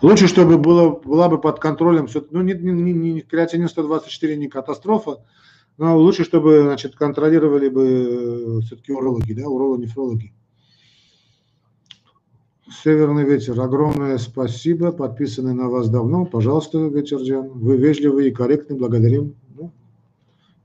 [0.00, 5.24] лучше, чтобы было, была бы под контролем, ну, не, не, не, креатинин 124 не катастрофа,
[5.78, 10.32] но лучше, чтобы значит, контролировали бы э, все-таки урологи, да, уролонефрологи.
[12.82, 19.36] Северный ветер, огромное спасибо, подписаны на вас давно, пожалуйста, Ветерджан, вы вежливый и корректный, благодарим.
[19.56, 19.72] Ну,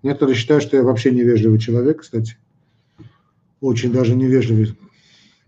[0.02, 2.38] некоторые считают, что я вообще невежливый человек, кстати,
[3.62, 4.76] очень даже невежливый.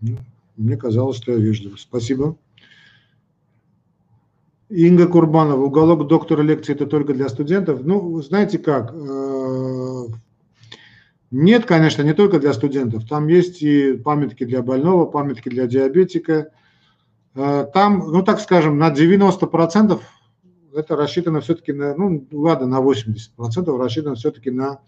[0.00, 0.16] Ну,
[0.56, 1.78] мне казалось, что я вежливый.
[1.78, 2.38] Спасибо.
[4.68, 7.84] Инга Курбанова, уголок доктора лекции это только для студентов.
[7.84, 9.35] Ну, знаете как, э,
[11.36, 13.06] нет, конечно, не только для студентов.
[13.06, 16.50] Там есть и памятки для больного, памятки для диабетика.
[17.34, 20.00] Э, там, ну так скажем, на 90%
[20.74, 24.80] это рассчитано все-таки на, ну ладно, на 80% рассчитано все-таки на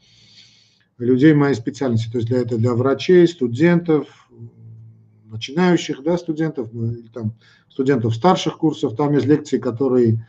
[0.96, 2.10] людей моей специальности.
[2.10, 4.06] То есть для, это для врачей, студентов,
[5.26, 7.34] начинающих да, студентов, ну, там
[7.68, 10.26] студентов старших курсов, там есть лекции, которые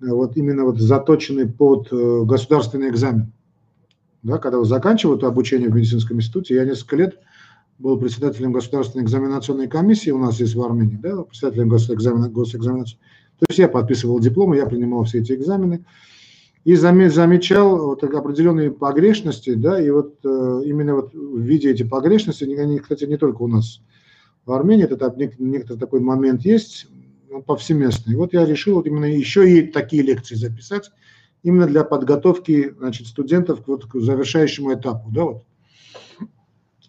[0.00, 3.32] э, вот именно вот заточены под э, государственный экзамен.
[4.26, 7.20] Да, когда вы заканчиваете обучение в медицинском институте, я несколько лет
[7.78, 12.96] был председателем государственной экзаменационной комиссии у нас здесь в Армении, да, председателем госэкзамена, госэкзаменации.
[13.38, 15.84] То есть я подписывал дипломы, я принимал все эти экзамены
[16.64, 22.42] и замечал вот определенные погрешности, да, и вот э, именно вот в виде эти погрешности,
[22.52, 23.80] они, кстати, не только у нас
[24.44, 26.88] в Армении этот некоторый такой момент есть,
[27.30, 28.16] он повсеместный.
[28.16, 30.90] Вот я решил вот именно еще и такие лекции записать,
[31.46, 35.10] именно для подготовки значит, студентов к, вот, к завершающему этапу.
[35.12, 35.44] Да, вот.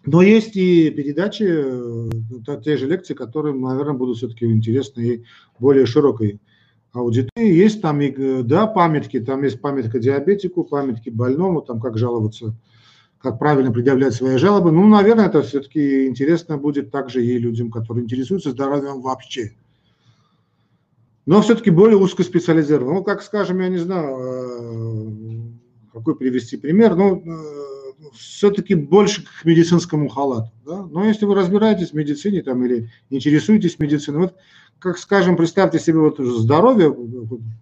[0.04, 5.24] Но есть и передачи, э, те же лекции, которые, наверное, будут все-таки интересны и
[5.60, 6.40] более широкой
[6.92, 7.54] аудитории.
[7.54, 12.56] Есть там и, э, да, памятки, там есть памятка диабетику, памятки больному, там как жаловаться
[13.20, 14.70] как правильно предъявлять свои жалобы.
[14.70, 19.56] Ну, наверное, это все-таки интересно будет также и людям, которые интересуются здоровьем вообще.
[21.28, 23.00] Но все-таки более узкоспециализированно.
[23.00, 29.44] Ну, как скажем, я не знаю, э, какой привести пример, но э, все-таки больше к
[29.44, 30.50] медицинскому халату.
[30.64, 30.86] Да?
[30.86, 34.36] Но если вы разбираетесь в медицине там, или интересуетесь медициной, вот,
[34.78, 36.96] как скажем, представьте себе вот здоровье,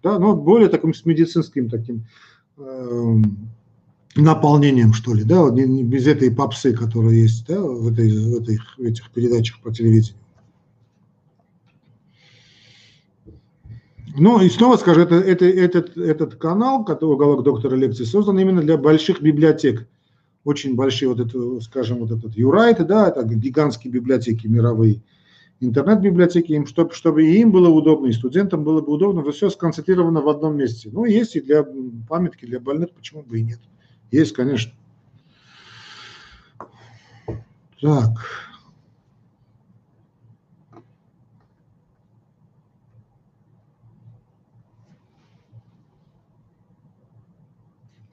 [0.01, 2.05] да, но более таким с медицинским таким
[2.57, 3.15] э,
[4.15, 8.17] наполнением, что ли, да, вот не, не без этой попсы, которая есть да, в, этой,
[8.17, 10.15] в, этой, в этих передачах по телевидению.
[14.19, 18.61] Ну и снова скажу, это, это, этот, этот канал, который уголок доктора лекции, создан именно
[18.61, 19.87] для больших библиотек.
[20.43, 25.03] Очень большие, вот это, скажем, вот этот Юрайт, да, это гигантские библиотеки мировые,
[25.59, 29.51] интернет-библиотеки, им, чтобы, чтобы и им было удобно, и студентам было бы удобно, это все
[29.51, 30.89] сконцентрировано в одном месте.
[30.91, 31.63] Ну, есть и для
[32.09, 33.59] памятки, для больных, почему бы и нет.
[34.09, 34.71] Есть, конечно.
[37.79, 38.46] Так.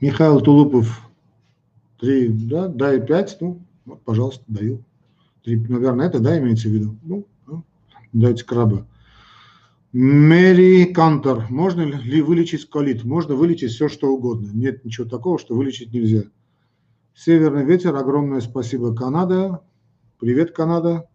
[0.04, 1.00] Михаил Тулупов,
[1.98, 4.84] три, да, дай пять, ну, вот, пожалуйста, даю.
[5.46, 6.98] наверное, это, да, имеется в виду?
[7.02, 7.64] Ну, ну
[8.12, 8.86] дайте краба.
[9.94, 11.46] Мэри Кантор.
[11.48, 13.02] Можно ли вылечить колит?
[13.04, 14.50] Можно вылечить все, что угодно.
[14.52, 16.24] Нет ничего такого, что вылечить нельзя.
[17.14, 17.96] Северный ветер.
[17.96, 19.62] Огромное спасибо, Канада.
[20.18, 21.08] Привет, Канада.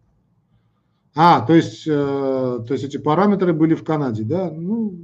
[1.14, 4.50] А, то есть, э, то есть эти параметры были в Канаде, да?
[4.50, 4.98] Ну,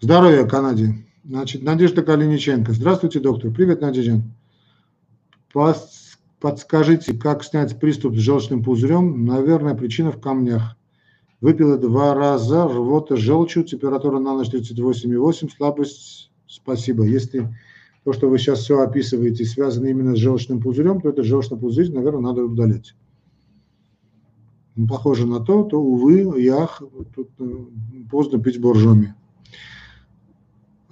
[0.00, 1.05] здоровья Канаде.
[1.28, 2.72] Значит, Надежда Калиниченко.
[2.72, 3.50] Здравствуйте, доктор.
[3.50, 4.22] Привет, Надежда.
[6.38, 9.24] Подскажите, как снять приступ с желчным пузырем?
[9.24, 10.76] Наверное, причина в камнях.
[11.40, 17.04] Выпила два раза, рвота желчью, температура на ночь 38,8, слабость, спасибо.
[17.04, 17.52] Если
[18.04, 21.92] то, что вы сейчас все описываете, связано именно с желчным пузырем, то это желчный пузырь,
[21.92, 22.94] наверное, надо удалять.
[24.88, 26.80] Похоже на то, то, увы, ях,
[27.16, 27.64] тут э,
[28.10, 29.14] поздно пить боржоми.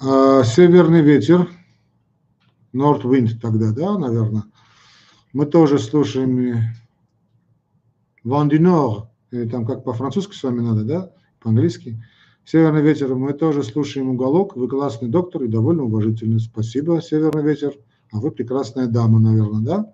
[0.07, 1.49] А, северный ветер,
[2.75, 4.45] North Wind тогда, да, наверное.
[5.33, 6.75] Мы тоже слушаем
[8.23, 12.05] Ван Нор, или там как по-французски с вами надо, да, по-английски.
[12.45, 16.39] Северный ветер, мы тоже слушаем уголок, вы классный доктор и довольно уважительный.
[16.39, 17.73] Спасибо, Северный ветер.
[18.13, 19.93] А вы прекрасная дама, наверное, да?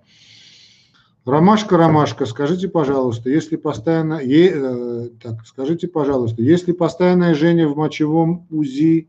[1.25, 7.77] Ромашка, ромашка, скажите, пожалуйста, если постоянно, е, э, так, скажите, пожалуйста, если постоянное жжение в
[7.77, 9.09] мочевом УЗИ,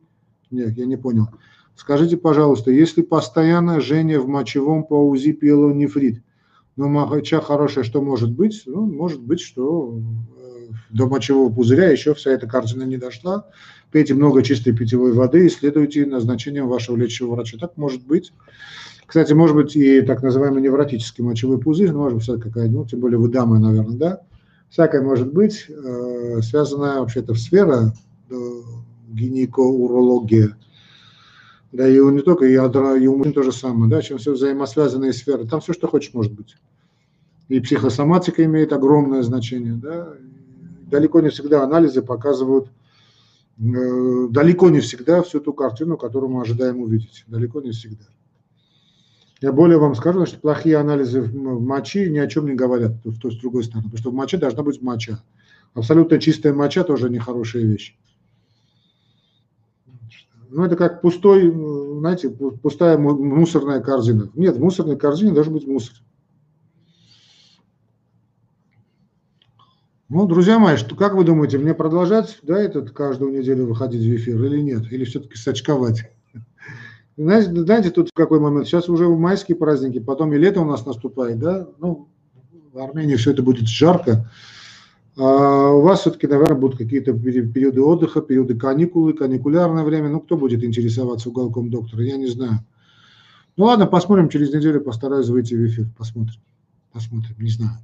[0.52, 1.30] нет, я не понял.
[1.76, 6.22] Скажите, пожалуйста, если постоянное жжение в мочевом по УЗИ пиелонефрит,
[6.76, 8.64] но моча хорошая, что может быть?
[8.66, 10.00] Ну, может быть, что
[10.38, 13.48] э, до мочевого пузыря еще вся эта картина не дошла.
[13.92, 17.58] Пейте много чистой питьевой воды и следуйте назначениям вашего лечащего врача.
[17.58, 18.32] Так может быть.
[19.06, 23.02] Кстати, может быть и так называемый невротический мочевой пузырь, ну, может быть, какая ну, тем
[23.02, 24.22] более вы дамы, наверное, да?
[24.70, 27.94] Всякое может быть, э, связанная вообще-то сфера
[28.30, 28.36] э,
[29.14, 30.58] гинекоурология,
[31.72, 35.14] да, и не только ядра, и у мужчин то же самое, да, чем все взаимосвязанные
[35.14, 35.48] сферы.
[35.48, 36.58] Там все, что хочешь, может быть.
[37.48, 40.14] И психосоматика имеет огромное значение, да.
[40.90, 42.70] Далеко не всегда анализы показывают,
[43.58, 47.24] э, далеко не всегда всю ту картину, которую мы ожидаем увидеть.
[47.28, 48.06] Далеко не всегда.
[49.40, 53.18] Я более вам скажу, что плохие анализы в мочи ни о чем не говорят в
[53.20, 55.24] той с другой стороны, потому что в моче должна быть моча.
[55.74, 57.98] Абсолютно чистая моча тоже нехорошая вещь
[60.52, 61.50] ну, это как пустой,
[62.00, 64.30] знаете, пустая мусорная корзина.
[64.36, 65.96] Нет, в мусорной корзине должен быть мусор.
[70.10, 74.16] Ну, друзья мои, что, как вы думаете, мне продолжать, да, этот каждую неделю выходить в
[74.16, 74.92] эфир или нет?
[74.92, 76.12] Или все-таки сочковать?
[77.18, 78.68] Знаете, знаете, тут в какой момент?
[78.68, 81.70] Сейчас уже майские праздники, потом и лето у нас наступает, да?
[81.80, 82.10] Ну,
[82.74, 84.30] в Армении все это будет жарко.
[85.18, 90.10] А у вас все-таки, наверное, будут какие-то периоды отдыха, периоды каникулы, каникулярное время.
[90.10, 92.66] Ну, кто будет интересоваться уголком доктора, я не знаю.
[93.58, 95.88] Ну ладно, посмотрим, через неделю постараюсь выйти в эфир.
[95.98, 96.40] Посмотрим.
[96.94, 97.78] Посмотрим, не знаю.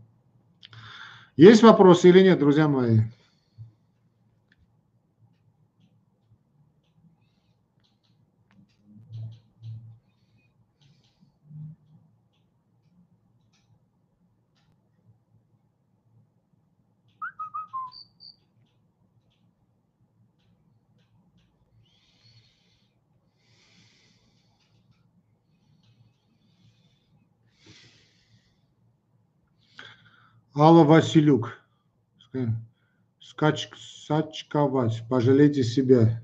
[1.36, 3.02] Есть вопросы или нет, друзья мои?
[30.60, 31.62] Алла Василюк.
[33.20, 35.04] Скач, сачковать.
[35.08, 36.22] Пожалейте себя.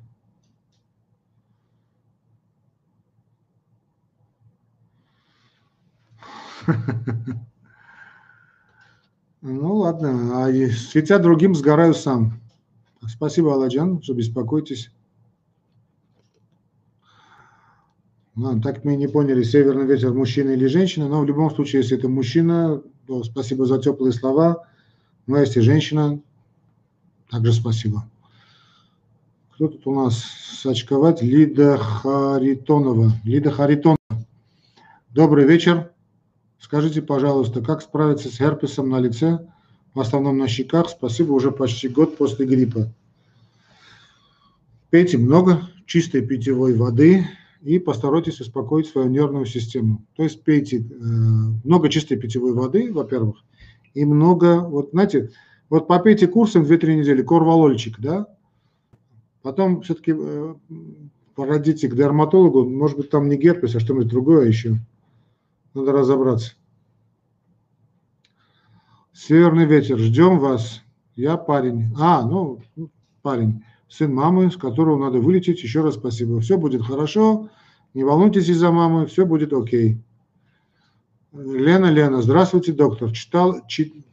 [9.46, 12.40] Ну ладно, а светя другим, сгораю сам.
[13.06, 14.90] Спасибо, Аладжан, что беспокойтесь.
[18.38, 21.98] Ладно, так мы не поняли, северный ветер мужчина или женщина, но в любом случае, если
[21.98, 24.68] это мужчина, то спасибо за теплые слова.
[25.28, 26.20] Ну, а если женщина,
[27.30, 28.08] также спасибо.
[29.54, 30.24] Кто тут у нас
[30.62, 31.22] сочковать?
[31.22, 33.12] Лида Харитонова.
[33.24, 33.98] Лида Харитонова.
[35.12, 35.92] Добрый вечер.
[36.60, 39.48] Скажите, пожалуйста, как справиться с герпесом на лице,
[39.94, 40.90] в основном на щеках?
[40.90, 42.92] Спасибо, уже почти год после гриппа.
[44.90, 47.28] Пейте много чистой питьевой воды,
[47.64, 50.06] и постарайтесь успокоить свою нервную систему.
[50.16, 50.84] То есть пейте э,
[51.64, 53.38] много чистой питьевой воды, во-первых,
[53.94, 55.32] и много, вот знаете,
[55.70, 58.28] вот попейте курсом 2-3 недели, корвалольчик, да,
[59.42, 60.56] потом все-таки э,
[61.36, 64.76] породите к дерматологу, может быть, там не герпес, а что-нибудь другое еще.
[65.74, 66.54] Надо разобраться.
[69.14, 70.82] Северный ветер, ждем вас.
[71.16, 71.94] Я парень.
[71.98, 72.60] А, ну,
[73.22, 75.62] парень сын мамы, с которого надо вылететь.
[75.62, 76.40] Еще раз спасибо.
[76.42, 77.50] Все будет хорошо.
[77.94, 80.02] Не волнуйтесь из-за мамы, все будет окей.
[81.32, 83.12] Лена, Лена, здравствуйте, доктор.
[83.12, 84.04] Читал, чи...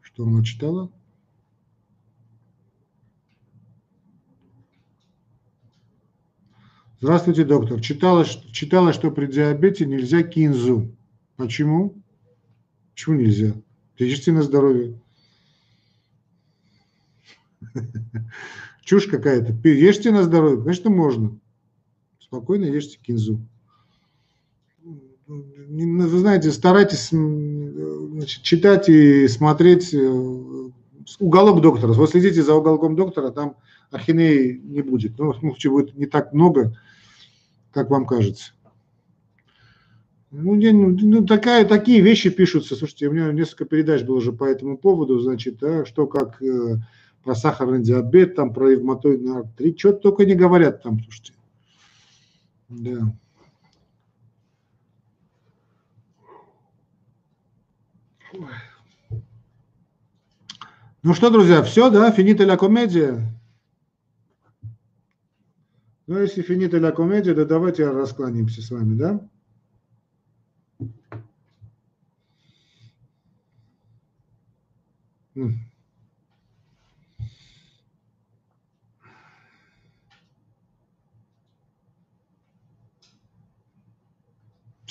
[0.00, 0.92] что она читала?
[7.00, 7.80] Здравствуйте, доктор.
[7.80, 10.94] Читала, читала, что при диабете нельзя кинзу.
[11.36, 12.00] Почему?
[12.92, 13.54] Почему нельзя?
[13.96, 15.00] Ешьте на здоровье.
[18.88, 19.52] Чушь какая-то.
[19.68, 20.62] Ешьте на здоровье.
[20.62, 21.38] Конечно, можно.
[22.18, 23.38] Спокойно ешьте кинзу.
[25.26, 30.70] Вы знаете, старайтесь значит, читать и смотреть э,
[31.18, 31.92] уголок доктора.
[31.92, 33.56] Вы следите за уголком доктора, там
[33.90, 35.18] ахинеи не будет.
[35.18, 36.74] Ну, в случае будет не так много,
[37.72, 38.52] как вам кажется.
[40.30, 42.74] Ну, не, ну, ну, такая, такие вещи пишутся.
[42.74, 46.78] Слушайте, у меня несколько передач было уже по этому поводу, значит, да, что как э,
[47.28, 51.34] про сахарный диабет, там про ревматоидный артрит, что только не говорят там, слушайте.
[52.70, 53.14] Да.
[61.02, 63.30] Ну что, друзья, все, да, финита ля комедия.
[66.06, 69.28] Ну, если финита ля комедия, то давайте раскланяемся с вами, да?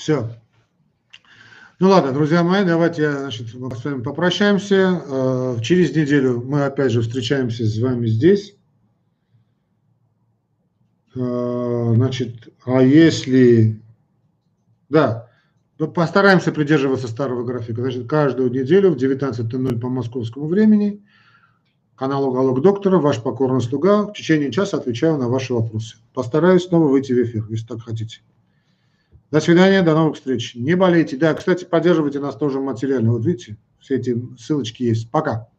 [0.08, 0.30] Все.
[1.82, 5.02] Ну ладно, друзья мои, давайте я, значит, мы с вами попрощаемся.
[5.06, 8.56] Э, через неделю мы опять же встречаемся с вами здесь.
[11.14, 13.82] Э, значит, а если...
[14.88, 15.30] Да,
[15.78, 17.82] ну, постараемся придерживаться старого графика.
[17.82, 21.04] Значит, каждую неделю в 19.00 по московскому времени
[21.98, 24.04] канал «Уголок доктора», ваш покорный слуга.
[24.04, 25.98] В течение часа отвечаю на ваши вопросы.
[26.14, 28.22] Постараюсь снова выйти в эфир, если так хотите.
[29.30, 30.56] До свидания, до новых встреч.
[30.56, 31.18] Не болейте.
[31.18, 33.12] Да, кстати, поддерживайте нас тоже материально.
[33.12, 35.12] Вот видите, все эти ссылочки есть.
[35.12, 35.50] Пока.